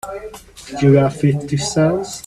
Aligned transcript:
You 0.81 0.93
got 0.93 1.13
fifty 1.13 1.57
cents? 1.57 2.11